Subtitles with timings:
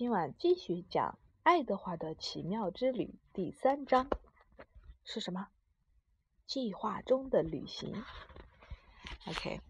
[0.00, 3.04] 今晚继续讲《爱德华的奇妙之旅》
[3.34, 4.08] 第三章
[5.04, 5.48] 是什么？
[6.46, 8.02] 计划中的旅行。
[9.26, 9.60] OK，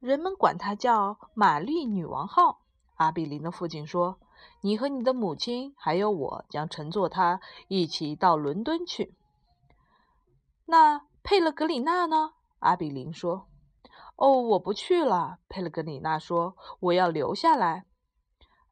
[0.00, 2.62] 人们管它叫玛丽女王号。
[2.94, 4.18] 阿比林的父亲说
[4.64, 9.14] ：“你和你的母亲还有我将乘坐它一起到伦敦去。”
[10.64, 12.32] 那佩勒格里娜呢？
[12.60, 13.46] 阿比林说。
[14.16, 15.38] 哦，我不去了。
[15.48, 17.84] 佩勒格里娜说：“我要留下来。”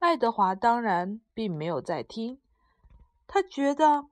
[0.00, 2.40] 爱德华当然并没有在听，
[3.26, 4.06] 他觉得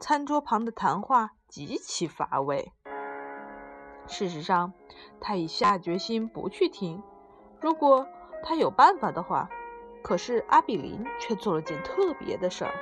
[0.00, 2.72] 餐桌旁的谈话极其乏味。
[4.06, 4.72] 事实上，
[5.20, 7.02] 他已下决心不去听。
[7.60, 8.06] 如果
[8.44, 9.48] 他有办法的话，
[10.02, 12.74] 可是阿比林却做了件特别的事儿，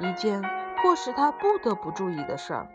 [0.00, 0.40] 一件
[0.76, 2.70] 迫使他不得不注意的事儿。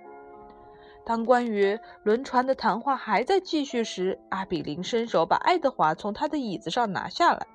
[1.06, 7.46] 当关于轮船的谈话还在继续时，阿比林伸手把爱德华从他的椅子上拿下来，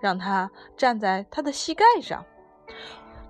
[0.00, 2.24] 让他站在他的膝盖上。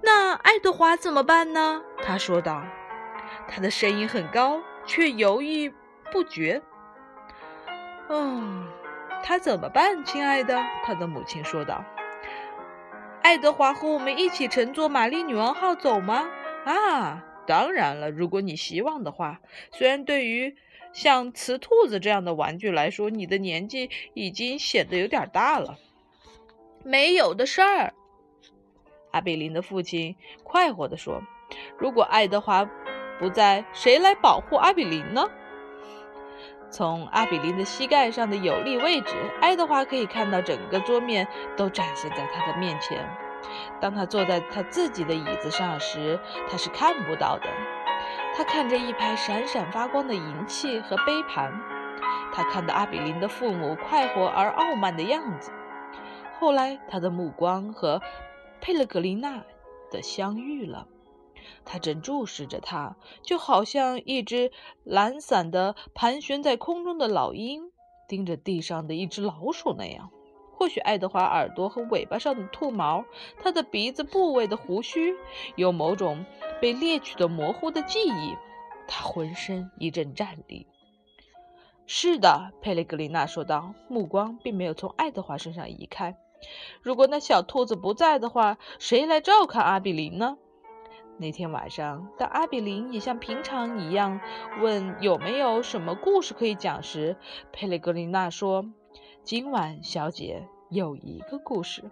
[0.02, 1.82] 那爱德华怎么办呢？
[2.02, 2.62] 他说道。
[3.48, 5.72] 他的声音很高，却犹豫
[6.12, 6.60] 不决。
[8.08, 8.68] 嗯，
[9.22, 10.62] 他怎么办，亲爱的？
[10.84, 11.82] 他的母亲说道。
[13.22, 16.28] 爱德华和我们一起乘坐玛丽女王号走吗？
[16.66, 17.24] 啊！
[17.46, 19.40] 当然了，如果你希望的话。
[19.72, 20.56] 虽然对于
[20.92, 25.78] 像瓷兔子这样的玩具来说，你的年纪已经显得有点大了。
[26.84, 27.92] 没有的事儿，
[29.10, 31.22] 阿比林的父亲快活地说
[31.78, 32.68] ：“如果爱德华
[33.18, 35.28] 不在，谁来保护阿比林呢？”
[36.70, 43.04] 从阿比林的膝盖上的有利位置，爱德华可以看到整个桌面都展现在他的面前。
[43.80, 47.48] 当他坐在他自己的椅子上时，他是看不到的。
[48.34, 51.52] 他看着一排闪闪发光的银器和杯盘，
[52.32, 55.52] 他看到阿比林的父母快活而傲慢的样子。
[56.38, 58.00] 后来，他的目光和
[58.60, 59.42] 佩勒格琳娜
[59.90, 60.86] 的相遇了。
[61.64, 64.52] 他正注视着他，就好像一只
[64.84, 67.72] 懒散的盘旋在空中的老鹰
[68.08, 70.10] 盯着地上的一只老鼠那样。
[70.60, 73.06] 或许爱德华耳朵和尾巴上的兔毛，
[73.42, 75.14] 他的鼻子部位的胡须，
[75.56, 76.26] 有某种
[76.60, 78.36] 被猎取的模糊的记忆。
[78.86, 80.66] 他浑身一阵战栗。
[81.86, 86.14] 是的，佩雷格琳娜说道，目光并没有从爱德华身上移开。
[86.82, 90.36] 如果那小兔子不在的话，谁来照看阿比林呢？
[91.16, 94.20] 那天晚上，当阿比林也像平常一样
[94.60, 97.16] 问有没有什么故事可以讲时，
[97.50, 98.66] 佩雷格琳娜说。
[99.22, 101.84] 今晚，小姐有一个故事。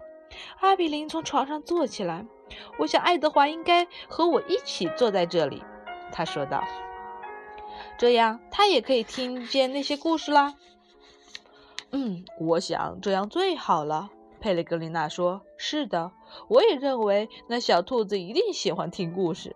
[0.59, 2.25] 阿比林从床上坐起来。
[2.79, 5.63] 我想爱德华应该和我一起坐在这里，
[6.11, 6.63] 他说道。
[7.97, 10.55] 这样他也可以听见那些故事啦。
[11.91, 14.09] 嗯，我想这样最好了。
[14.41, 16.11] 佩雷格琳娜说：“是的，
[16.47, 19.55] 我也认为那小兔子一定喜欢听故事。”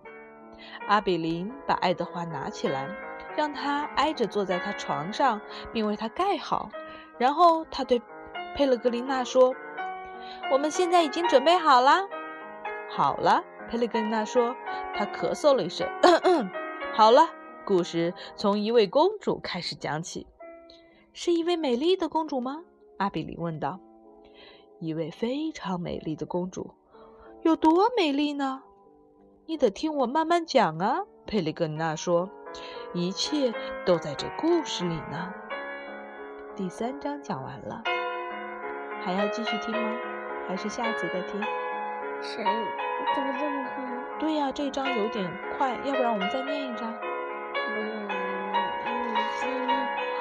[0.88, 2.88] 阿比林把爱德华拿起来，
[3.35, 5.41] 让他挨着坐在他床上，
[5.73, 6.69] 并为他盖好。
[7.18, 8.01] 然后他对
[8.56, 9.53] 佩勒格琳娜说
[10.51, 12.07] ：“我们现在已经准备好了。
[12.90, 14.56] ”“好了。”佩勒格琳娜说。
[14.96, 15.90] 她咳嗽了一声。
[16.94, 17.28] “好了。”
[17.66, 20.28] 故事从一位公主开始讲起。
[21.13, 22.63] “是一位美丽的公主吗？”
[22.97, 23.79] 阿比里问道。
[24.79, 26.75] “一位非常美丽的公主。
[27.41, 28.62] 有多美丽呢？
[29.47, 32.29] 你得听我慢慢讲啊。”佩雷格琳娜说。
[32.94, 33.52] “一切
[33.84, 35.34] 都在这故事里呢。”
[36.56, 37.81] 第三章讲完了，
[39.03, 39.90] 还要继续听吗？
[40.47, 41.41] 还是下集再听？
[42.22, 42.44] 谁？
[43.16, 43.84] 怎么这么快？
[44.19, 46.94] 对呀，这章有点快，要不然我们再念一章。
[47.75, 48.08] 嗯，
[48.86, 49.16] 嗯，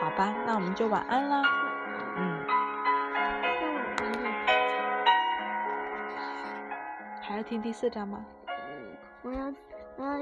[0.01, 1.43] 好吧，那我们就晚安啦。
[2.17, 2.47] 嗯。
[7.21, 8.25] 还要听第四章吗？
[8.49, 9.53] 嗯，我要，
[9.97, 10.19] 我要。